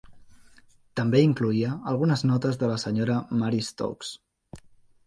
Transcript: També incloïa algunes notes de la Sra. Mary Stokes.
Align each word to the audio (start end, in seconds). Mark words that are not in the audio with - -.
També 0.99 1.21
incloïa 1.25 1.75
algunes 1.93 2.27
notes 2.31 2.59
de 2.65 2.71
la 2.73 2.81
Sra. 2.87 3.21
Mary 3.45 3.65
Stokes. 3.71 4.17